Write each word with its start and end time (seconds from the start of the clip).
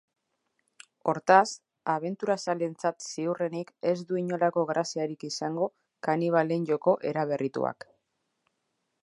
Hortaz, 1.11 1.51
abenturazaleentzat 1.95 3.05
ziurrenik 3.09 3.69
ez 3.91 3.95
du 4.13 4.19
inolako 4.23 4.65
graziarik 4.73 5.29
izango 5.31 5.69
kanibalen 6.09 6.67
joko 6.73 6.97
eraberrituak. 7.13 7.89